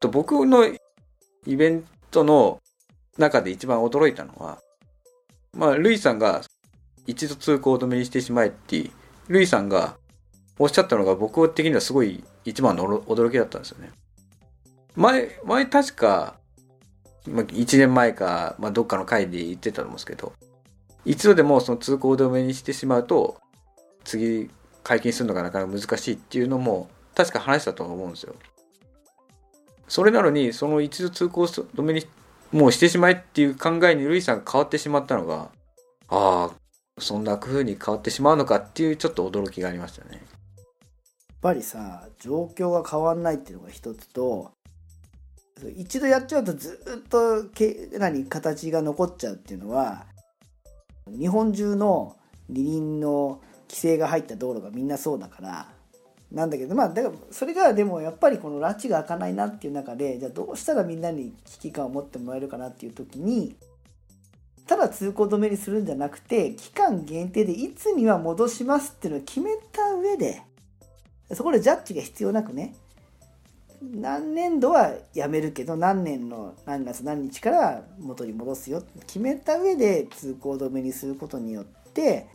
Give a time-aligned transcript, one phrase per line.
[0.00, 2.60] と僕のイベントの
[3.16, 4.58] 中で一番驚いたのは、
[5.52, 6.42] まあ、ルイさんが
[7.06, 8.90] 一度通行止めにしてしまえって、
[9.28, 9.96] ルイさんが
[10.58, 13.90] おっしゃったのが僕的にはすごい一番の驚きだったんですよね。
[14.94, 16.38] 前、前確か、
[17.26, 20.32] まあ、1年前か、まあ、どっかの回で言ってたと思うんですけど、
[21.04, 23.40] 一度でもその通行止めにしてしまうと、
[24.04, 24.50] 次
[24.82, 28.34] 解禁するのがなかなか難しいっていうのも確か話したと思うんですよ。
[29.88, 32.06] それなのに、その一度通行止めに
[32.52, 35.50] もうしてしまえっていう考えにルイさんが変わってしまったのが、
[36.08, 36.54] ああ、
[36.98, 40.10] そんな風に変わってしまうのかっていうちょっと驚きがありましたね。
[40.12, 40.20] やっ
[41.40, 44.52] ぱりさ、状況が変わんないっていうのが一つと、
[45.76, 50.06] 一度やっちゃうとずっとけ何形が残っちゃうっていうのは
[51.06, 52.16] 日本中の
[52.48, 55.68] 二輪の規制が入った道路がみんなそうだから
[56.32, 63.56] なんだけどまあだからそれがでもやっぱりこの拉致が開かないなっていう中でじゃあどうしたらみんなに危機感を持ってもらえるかなっていう時に
[64.66, 70.42] ただ通行止めにするんじゃなくて期間限定でいつには戻しますっていうのを決めた上で
[71.32, 72.74] そこでジャッジが必要なくね
[73.80, 82.26] 何年度はやめるけど何年の何月何日から元に戻すよ決めた上で通行止めにすることによって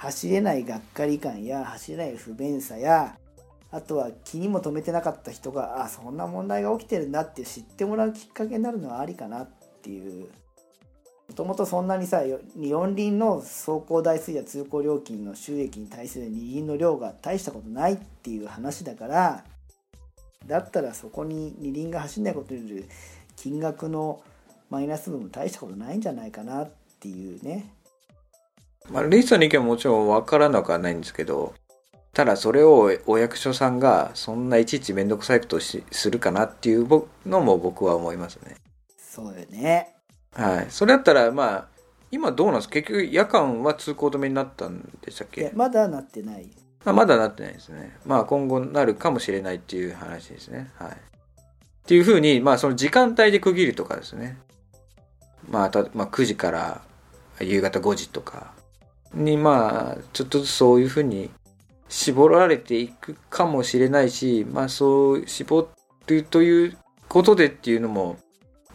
[0.00, 3.18] 走れないがっかり感や走れない不便さや
[3.70, 9.48] あとは気にも留めてなかった人があそんな問題が起きてるんだって知ってもらうきっかけになるのはありかなっ
[9.82, 10.28] ていう。
[11.28, 12.22] もともとそんなにさ
[12.56, 19.44] 四輪の走行台数や通行料金の収益に対する二輪の量が大したことないっていう話だから
[20.44, 22.88] だったらそこに二輪が走んないことによる
[23.36, 24.20] 金額の
[24.70, 27.74] マイナス分も大したことないんじゃないかなっていうね。
[28.88, 31.54] まあ、レイさんの意見はもちろん分からなくはないんですけど、
[32.12, 36.88] ただそれをお役所さんがそんないちいち面倒くさいことしするかなっていう
[37.24, 38.56] のも僕は思いますね。
[38.96, 39.94] そうよね。
[40.32, 40.66] はい。
[40.70, 41.68] それだったらまあ、
[42.10, 42.74] 今どうなんですか？
[42.74, 45.52] 結局夜間は通行止めになったんでしたっけ？
[45.54, 46.50] まだなってない。
[46.84, 47.96] あまだなってないですね。
[48.04, 50.70] まあ今後なるかもしれないっていう話ですね。
[50.76, 50.90] はい。
[50.90, 50.94] っ
[51.86, 54.38] ていうふうに、まあその時間帯で区切るとかですね。
[55.48, 56.82] まあ、たまあ9時から
[57.40, 58.52] 夕方5時とか、
[59.14, 61.30] にまあちょっとずつそういうふうに
[61.88, 65.68] 絞られていくかもしれないしまあそう絞
[66.06, 66.76] るという
[67.08, 68.16] ことでっていうのも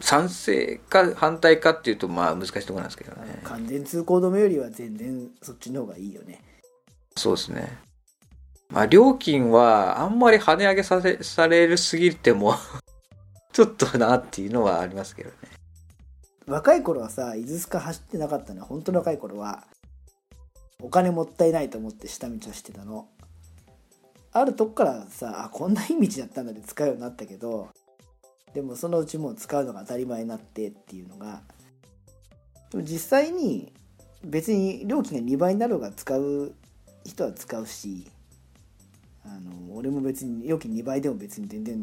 [0.00, 3.40] 賛成か反対かっていうとまあ難しいところなんですけどね。
[3.44, 6.42] 完全通行止めよりは全然そっちの方がいいよね。
[7.16, 7.78] そうですね。
[8.68, 12.54] まあ料金はあんまり跳ね上げさせされるすぎても
[13.52, 15.36] ちょっとなっていうのはありますけどね。
[16.46, 19.64] 若い頃はさ伊豆スカ走ってなかったの本当の若い頃は
[20.86, 23.08] お金もったいないと思って下道をしてたの。
[24.30, 27.70] あるとこからさあこんないい道だったんだって使うようになったけど
[28.54, 31.40] でもそのうちもう使うのが当たり前になってっていうのが
[32.70, 33.72] でも実際に
[34.22, 36.54] 別に料金が2倍になろうが使う
[37.04, 38.06] 人は使うし
[39.24, 41.82] あの俺も別に料金2倍でも別に全然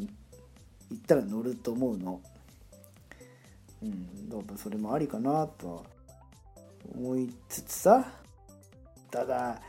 [0.91, 2.21] 行ったら乗ると思うの。
[3.81, 5.81] うんどうもそれもありかなとは
[6.95, 8.22] 思いつつさ。
[9.13, 9.61] ただ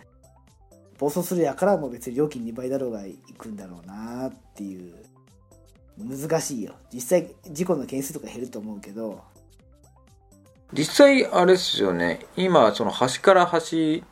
[0.98, 4.94] 暴走するやからも別に料金2倍だろうが行くんだろうなっていう。
[5.96, 6.74] 難しいよ。
[6.92, 9.22] 実際事故の件数とか減ると思うけど。
[10.72, 12.26] 実際あれですよね。
[12.36, 14.02] 今その端から端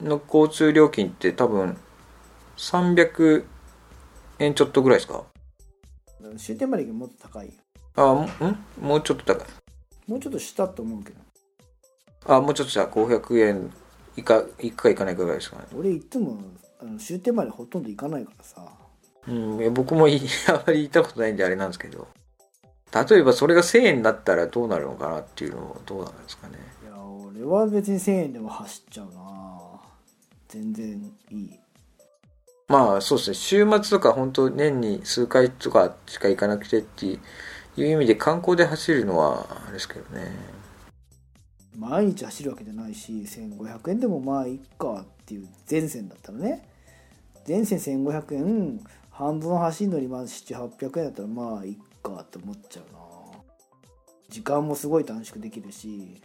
[0.00, 1.76] の交通料金って多分
[2.56, 3.44] 300
[4.38, 5.24] 円ちょっとぐらいですか？
[6.38, 7.52] 終点までもっと高いよ。
[7.96, 8.58] あん？
[8.80, 9.46] もうちょっと高い。
[10.10, 11.20] もうちょっと下と思うけど。
[12.34, 13.70] あもうちょっとした500円
[14.16, 16.38] 行か行くか行かないかぐらいですかね俺行っても
[16.80, 18.66] あの終点までほとんど行かないからさ。
[19.26, 22.06] うん僕も あまり行ったことないんであれなんですけど。
[22.94, 26.58] 例えばそれが1000円だったらどうなるのかなっていうのもどうなんですかね。
[26.84, 29.80] いや俺は別に1000円でも走っちゃうな。
[30.48, 31.50] 全然いい。
[32.68, 33.34] まあそうですね。
[33.34, 37.18] 週末とか本当年に数回とかしか行かなくてってい
[37.78, 40.30] う意味で観光で走るのはあれですけどね
[41.76, 46.68] 毎日走るわけじゃないし1500円でもまあいっかっていう全線だったらね。
[47.44, 48.80] 全線1500円
[49.10, 52.98] 半分走るのにまあ7800円だったらまあいっかって思っちゃうな。
[54.28, 56.20] 時間もすごい短縮できるし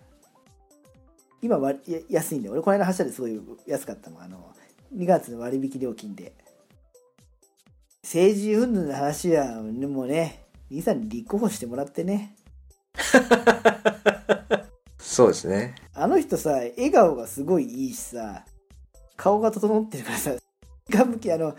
[1.41, 1.79] 今割
[2.09, 4.53] 安いんで俺この間走ったらすごい安かったもんあの
[4.95, 6.33] 2月の割引料金で。
[8.01, 12.35] 政治云々の話はもうね兄さんに立候補してもらってね。
[15.19, 15.75] そうですね。
[15.95, 18.45] あの人さ、笑顔がすごいいいしさ、
[19.17, 20.31] 顔が整ってるからさ、
[20.89, 21.57] が向き、あの、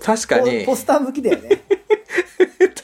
[0.00, 0.64] 確かに。
[0.64, 1.64] ポスター向きだよね。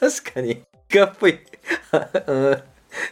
[0.01, 1.39] 確 確かに、がっぽい。
[2.27, 2.63] うん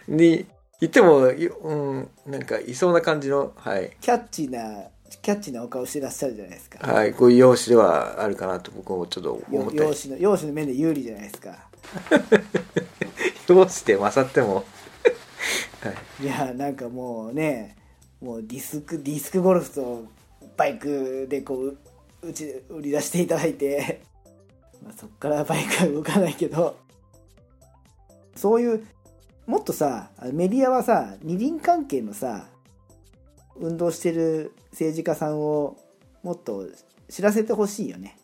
[0.08, 0.46] に、
[0.80, 3.96] いても、うん、なんかいそうな感じの、はい。
[4.00, 4.88] キャッチーな
[5.22, 9.94] キャッチーなお顔してらっしゃるじゃないですかはい、こういう容姿ではあるかなと僕もちょっと思ったりよ容。
[9.94, 11.56] 姿の容姿の面で有利じゃないですか
[13.46, 14.64] 容姿で勝っても、
[16.20, 17.76] いやなんかもうね
[18.20, 20.04] もうディスクディスクゴルフと
[20.56, 21.78] バイクでこう
[22.22, 24.02] うち売り出していただいて、
[24.84, 26.76] まあ、そっからバイクは動かないけど
[28.36, 28.86] そういう
[29.46, 32.46] もっとさメディアはさ二輪関係のさ
[33.56, 35.78] 運動してる政治家さんを
[36.22, 36.68] もっと
[37.08, 38.16] 知らせてほしいよね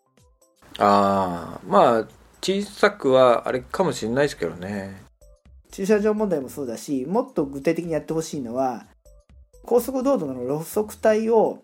[0.79, 2.08] ああ、まあ、
[2.43, 5.06] 小さくはあれかもしれないですけどね。
[5.71, 8.87] 駐車場問題もそうだしもっと具体的にやってほしいのは
[9.65, 11.63] 高速道路の路側帯を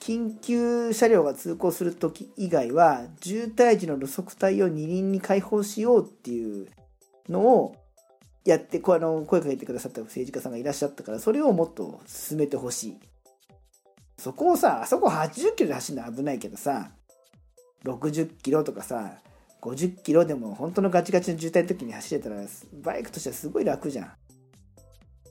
[0.00, 6.68] 緊急車両が通行する時以外は渋滞時の路側帯を二輪に開放しようっていう
[7.28, 7.76] のを
[8.44, 12.98] やってこあの声かけてくださった政治家さんがいらっしゃったからそれをもっと進めてほしい。
[14.18, 16.90] そこをさあそこ80キロで走るのは危ないけどさ
[17.84, 19.18] 60キロとかさ
[19.64, 22.36] 50キロでも本当のガチガチの渋滞の時に走れたら
[22.82, 24.12] バイクとしてはすごい楽じゃん。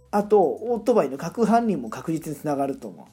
[0.10, 3.06] あとオートバイの核犯人も確実につながると思う。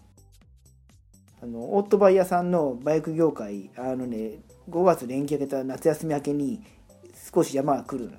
[1.43, 4.39] あのオートバイ屋さんのバイク業界あのね
[4.71, 6.63] 5月連休明けた夏休み明けに
[7.35, 8.17] 少し山が来るの。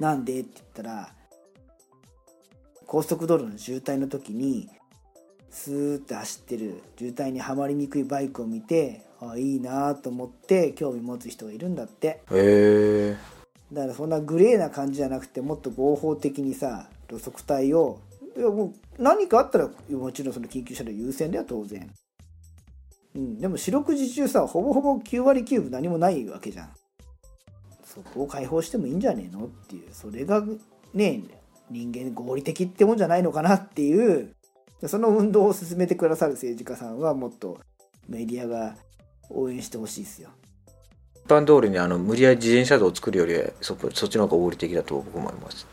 [0.00, 1.12] なんでって言ったら
[2.86, 4.68] 高速道路の渋滞の時に
[5.68, 12.08] スーッて走ってる渋滞にはまりにくいバイクを見てあいいなと思って興味持つ人がいるんだって。
[12.08, 13.16] へえ。
[13.70, 18.00] だからそんなグレーな感じじゃなくてもっと合法的にさ路側帯を
[18.34, 21.90] いやもう何かあったらもちろんその緊急車両優先では当然。
[23.14, 26.70] うんでも四六時中さほぼほぼ9割9分何もないわけじゃん。
[27.84, 29.88] そこを解放してもいいんじゃねえのっていう。
[29.92, 30.42] それが
[30.94, 31.24] ね
[31.70, 34.34] 人間合理的ってもんじゃないのかなっていう
[34.86, 37.58] その運動を進めてくださる政治家さんはもっと
[38.08, 38.76] メディアが
[39.30, 40.30] 応援してほしいですよ
[41.24, 45.66] 一般通りにあの無理やり自転車道を作るよりそこそっちの方が合理的だと僕は思います。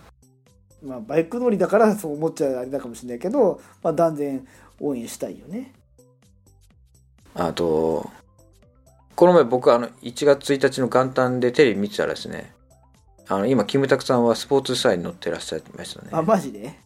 [0.84, 4.46] まあ、バイク乗りだからそう思っちゃうあれだかもしれないけど、まあ、断然
[4.80, 5.74] 応援したいよね。
[7.34, 8.10] あと、
[9.16, 12.54] この前僕あの1月1日の元旦でテレビ見てたらですね、
[13.28, 16.10] あの今キムタクさんはスポーツスターに乗ってらっしゃいましたね。
[16.12, 16.85] あ、マジで？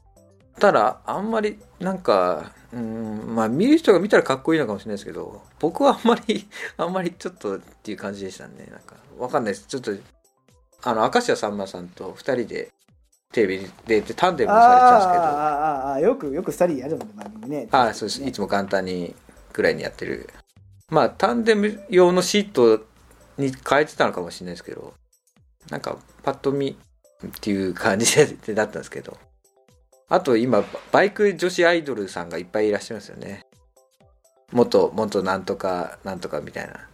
[0.60, 6.48] ただ、あんまり、なんか、うん、まあ見る人が見たらかっこいいのかもしれないですけど、僕はあんまり、
[6.78, 8.68] あんまりちょっとっていう感じでしたね。
[8.70, 9.66] なんか、わかんないです。
[9.68, 9.92] ちょっと、
[10.84, 12.72] あの、明石家さんまさんと二人で
[13.34, 17.68] テレビで出てタンデムされてたんですけど、ああああよく、よく二人でやるもんね、番組ね。
[17.72, 18.24] はい、そうです。
[18.24, 19.16] いつも元旦に
[19.54, 20.30] ぐらいにやってる。
[20.90, 22.86] まあ、タンデム用のシート
[23.38, 24.94] に変えてたのかもしれないですけど、
[25.70, 26.78] なんか、パッと見
[27.28, 28.16] っていう感じ
[28.46, 29.18] でだったんですけど。
[30.10, 33.46] あと今、バイク女子アイドルさんがいっぱいいらっしゃいますよね。
[34.52, 36.88] 元、元なんとか、なんとかみたいな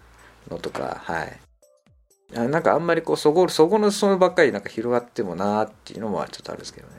[0.51, 1.39] のとか、はい。
[2.35, 6.93] あなんかあんまりこう、そこ、そこのそのばっかりなんか広がってもなーっていうのもちょっとあるんですけどね。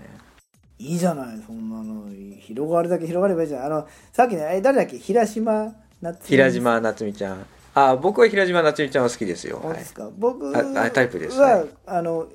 [0.79, 2.09] いいじゃない、そんなの。
[2.41, 3.65] 広がるだけ広がればいいじゃん。
[3.67, 4.99] あの、さっきね、え誰だっけ？
[4.99, 7.47] 平島夏美平島夏美ちゃん。
[7.75, 9.57] あ、僕は平島夏美ちゃんは好きですよ。
[9.57, 9.85] はいそうで。
[9.85, 10.11] すか。
[10.17, 12.27] 僕ああタイプですは、はいあの、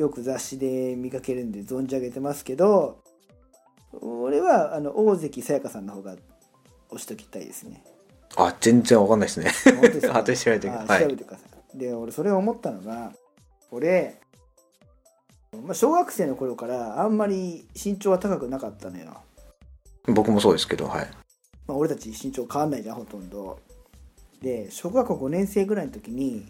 [0.00, 3.02] よく雑誌で見かけるんで存じ上げてますけど、
[4.00, 6.16] 俺は、あの、大関さやかさんの方が
[6.88, 7.84] 押しときたいですね。
[8.36, 9.52] あ、全然わかんないですね。
[9.82, 10.18] ですか？
[10.18, 11.02] 後で調べてくだあさい。
[11.02, 11.10] はい。
[11.10, 11.78] 調べてください。
[11.78, 13.12] で、俺それを思ったのが、
[13.70, 14.20] 俺、
[15.52, 19.20] まあ、小学生の頃からあんまり身長は高くなかったのよ。
[20.06, 21.10] 僕もそうですけど、はい。
[21.66, 23.58] まあ、俺たち身長変わんないじゃん、ほとんど。
[24.40, 26.46] で、小学校5年生ぐらいの時に、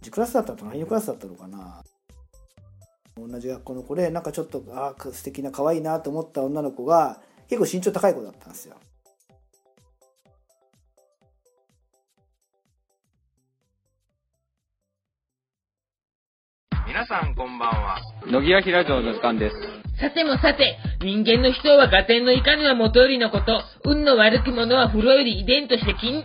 [0.00, 1.82] 自クラスだったのか何のクラスだったのかな？
[3.28, 8.76] 同じ学校の子で、なんかちょっと、ああ、素敵な可愛いなと思った女の子が、結構身長高い子だったんですよ。
[16.86, 18.00] 皆さんこんばんは。
[18.26, 19.54] 野木平城の時間です。
[20.00, 26.24] さてもさて、人間の人は合点のいかには元よりのこと、運の悪き者は風呂より遺伝として金、あー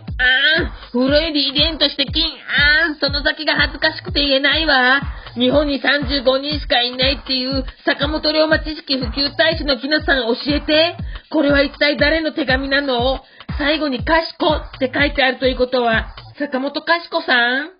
[0.92, 5.02] 風呂より遺伝として金、あーん、その先が恥ずかしくて言えないわ。
[5.36, 10.96] 日本に35人しかいないっていう坂本龍馬知識普及大使の木野さん教えて。
[11.28, 13.20] これは一体誰の手紙なの？
[13.58, 17.72] 最後にかしこって書いてあるということは、坂本かしこさん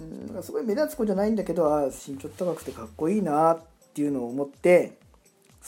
[0.00, 3.62] うん、なんかすごい目立つ子じゃないんだけど、あ、身長高くてかっこいいなっ
[3.94, 4.98] ていうのを思って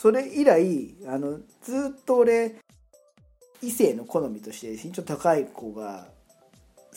[0.01, 2.57] それ以来あのずっと俺
[3.61, 6.07] 異性の好みとして身長高い子が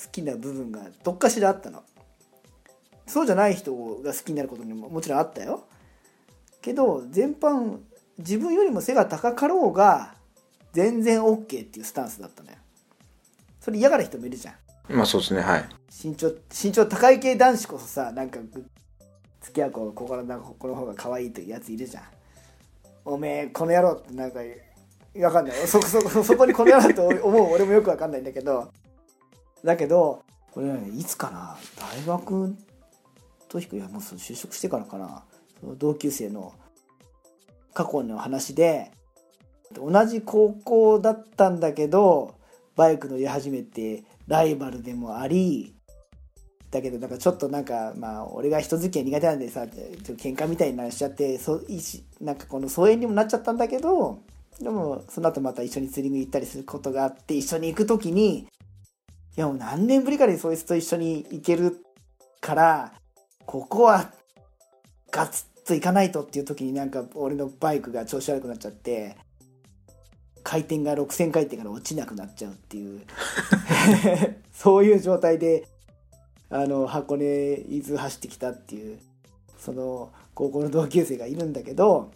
[0.02, 1.84] 好きな部分がどっかしらあったの。
[3.06, 5.66] そうじゃない人が好きになることにももちろんあったよ。
[6.62, 7.80] けど全般
[8.20, 10.16] 自分よりも背が高かろうが
[10.72, 12.58] 全然 OK っていうスタンスだったのよ。
[13.60, 14.96] それ嫌がる人もいるじゃん。
[14.96, 15.66] まあそうですね、はい。
[15.92, 18.40] 身長身長高い系男子こそさなんか
[19.42, 22.04] 付き合う子ここのこの方が可愛いというやついるじゃん
[23.06, 24.40] おめえこの野郎ってなんか
[25.20, 25.68] わかんない。
[25.68, 28.72] そこそそそこにこの野郎って思う俺もよくわかんないんだけど。
[29.64, 32.56] だけどこれ、ね、いつかな大学
[33.48, 35.24] と引くいやもう就職してからかな。
[35.78, 36.54] 同級生の
[37.74, 38.92] 過去の話で
[39.74, 42.36] 同じ高校だったんだけど
[42.76, 45.74] バイク乗り始めてライバルでもあり
[46.74, 54.20] だけどなんかちょっとなんかまあ俺が人付き合い苦手なんでさちょっと喧嘩みたいになっちゃってそいしなんかこの疎遠にもなっちゃったんだけど
[54.60, 58.48] でもその後また一緒に釣りに行ったりすることがあって一緒に行く時にい
[59.36, 61.84] やもう何年ぶりかにそいつと一緒に行ける
[62.42, 62.94] から
[63.46, 64.12] ここは
[65.12, 69.16] ガツッと行かないとっていう時になんか俺のバイクが調子悪くなっちゃって
[70.44, 73.02] 回転が6000回転から落ちなくなっちゃうっていう。
[74.54, 75.68] そういう状態で
[76.54, 77.26] あの箱根
[77.68, 79.00] 伊豆走ってきたっていう
[79.58, 82.12] その高校の同級生がいるんだけど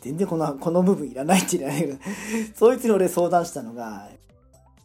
[0.00, 1.98] 全然このこの部分いらないって言わないけど
[2.54, 4.08] そいつに俺相談したのが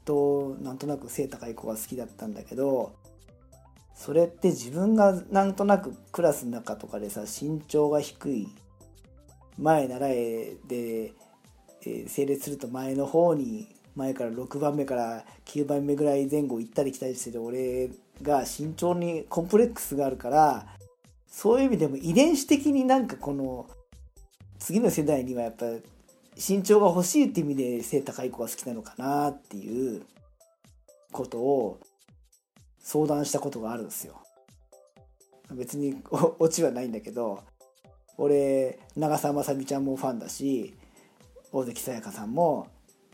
[0.06, 2.94] となんとなく背高い子が好きだったんだけど
[3.94, 8.48] それって自分がなんとなくクラスの中とかでさ身長が低い
[9.60, 11.14] 前習えで、
[11.86, 17.90] え、整列すると前の方に前から6番目から9番目ぐらい前後行ったり来たりしてる俺
[18.22, 20.66] が身長にコンプレックスがあるから
[21.30, 23.68] そういう意味でも遺伝子的になんかこの
[24.60, 25.66] 次の世代にはやっぱ
[26.36, 30.04] 身長が欲しいって意味で背高い子が好きなのかなっていう
[31.12, 31.80] ことを
[32.80, 34.22] 相談したことがあるんですよ。
[35.52, 36.02] 別に
[36.40, 37.44] オチはないんだけど
[38.18, 40.74] 俺長澤まさみちゃんもファンだし
[41.52, 42.68] 大関さやかさんも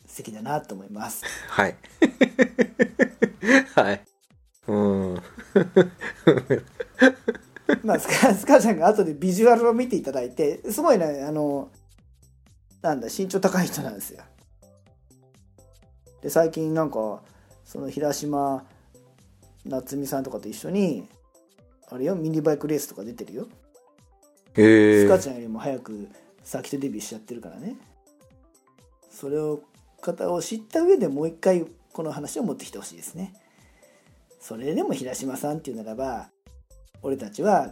[0.08, 1.24] 素敵だなと思います。
[1.50, 1.76] はい。
[3.76, 4.13] はい。
[5.56, 6.66] うん。
[7.84, 11.70] まあ、スカスカちゃんが後でビジュアルを見ていただいて、すごいね、あの、
[12.82, 14.24] なんだ、身長高い人なんですよ。
[16.22, 17.22] で、最近なんか、
[17.66, 18.66] その平島
[19.66, 21.08] 夏美さんとかと一緒に、
[21.90, 23.48] あれよ、ミニバイクレースとか出てるよ。
[24.56, 26.08] えスカちゃんよりも早く
[26.44, 27.76] サーキットデビューしちゃってるからね。
[29.10, 29.62] それを、
[30.02, 33.34] 方を知った上でもう一回この話を持ってきてほしいですね。
[34.44, 36.30] それでも平島さんっていうならば、
[37.02, 37.70] 俺たちは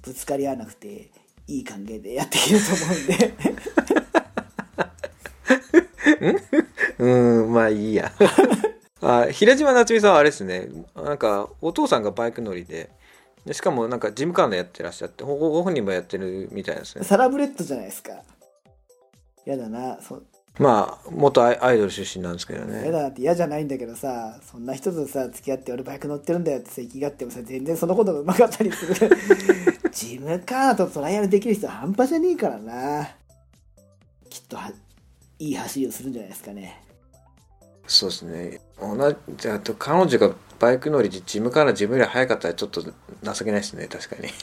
[0.00, 1.10] ぶつかり合わなくて
[1.48, 2.98] いい関係でやっていけると思う
[6.22, 6.38] んで
[7.44, 8.12] うん、まあいいや。
[9.02, 10.68] あ平島夏美さんはあれですね。
[10.94, 12.90] なんか、お父さんがバイク乗りで、
[13.44, 17.02] でしかもなんかジムカーナやってらっしゃって、ごご本人もやってるみたいですね。
[17.02, 18.22] サラブレッドじゃないですか
[19.44, 20.22] やだなそ
[20.58, 22.90] まあ、元アイドル出身なんですけどやね。
[22.90, 29.16] だなって嫌じゃないんだけどさそんな人とさ付き合って俺バイク乗ってるんだよってさ生きがってもさ全然そのことがうまかったりする
[29.92, 33.08] ジムカーナとトライアルできる人は半端じゃねえからな
[34.28, 34.72] きっとは
[35.38, 36.82] いい走りをするんじゃないですかね
[37.88, 38.60] そうですね。
[38.78, 38.96] 同
[39.36, 42.92] じ、あ、彼女がバイク乗りでジムカーナ自分より早かったらちょっと情
[43.44, 44.28] けないですね、確かに。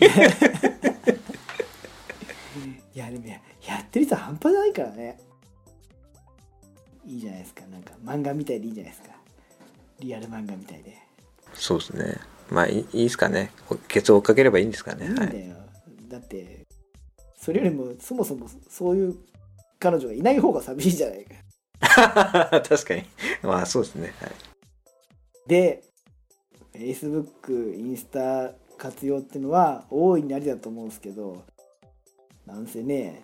[2.95, 3.35] いやでもや
[3.67, 5.19] やってる人は半端じゃないからね
[7.05, 9.15] いいじゃないですかなんか漫画みたいでいいじゃないですか
[9.99, 11.05] リアル漫画みたいで
[11.53, 12.17] そうですね。
[12.49, 13.51] まあいいいいですかね。
[13.87, 15.05] ケツを追っかければいいんですかね。
[15.05, 15.55] いいんだよ、
[16.09, 16.65] だって
[17.37, 19.15] それよりもそもそもそういう
[19.79, 21.35] 彼女がいない方が寂しいじゃないか
[21.79, 22.61] はい。
[22.67, 23.03] 確かに。
[23.41, 24.13] まあそうですね。
[24.19, 24.31] はい。
[25.47, 25.83] で
[26.73, 31.43] Facebook インスタ活用っていうのは大いにありだと思うんですけど
[32.45, 33.23] なんせね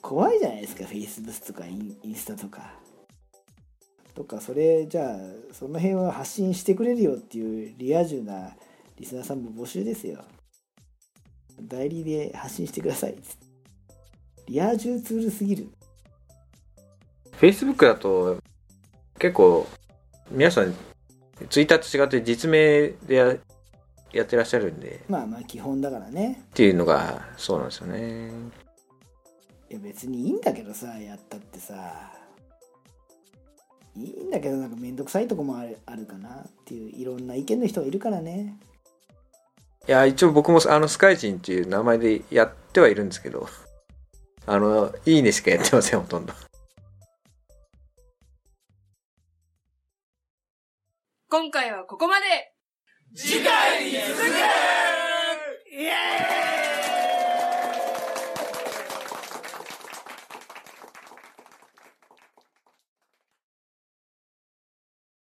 [0.00, 2.72] 怖いじゃないですか Facebook とかインスタとか
[4.14, 5.16] とかそれじゃあ
[5.52, 8.50] その辺は発信してくれるよっていうリア充な
[8.96, 10.24] リスナーさんも募集ですよ。
[11.60, 13.16] 代理で発信してください。
[14.46, 15.68] リア充ツールすぎる。
[17.40, 18.38] Facebook だと
[19.18, 19.66] 結構
[20.30, 20.74] 皆さん
[21.50, 23.36] ツイッターと違って実名でや
[24.12, 25.00] やってらっしゃるんで。
[25.08, 26.44] まあまあ基本だからね。
[26.50, 28.30] っていうのがそうなんですよね。
[29.70, 32.12] いや別にいいんだけどさやったってさ
[33.96, 38.58] いいんだけどなんかめんどくさいとこもあるあるかなっていういろんな意見の人がいるからね。
[39.86, 43.46] いや、一応僕もあの、スカイジンっていう名前でやってはいるんですけど、
[44.46, 46.32] あの、いいねしかやってません、ほとんど。
[51.28, 52.24] 今回はここまで。
[53.14, 54.24] 次回に続く